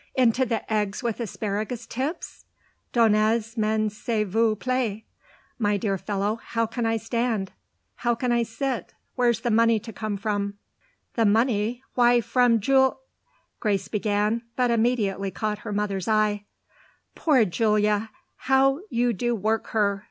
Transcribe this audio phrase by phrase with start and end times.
[0.15, 2.45] "Into the eggs with asparagus tips?
[2.91, 5.03] Donnez m'en s'il vous plaît.
[5.59, 7.51] My dear fellow, how can I stand?
[7.97, 8.95] how can I sit?
[9.13, 10.55] Where's the money to come from?"
[11.13, 11.83] "The money?
[11.93, 12.99] Why from Jul!"
[13.59, 16.45] Grace began, but immediately caught her mother's eye.
[17.13, 19.99] "Poor Julia, how you do work her!"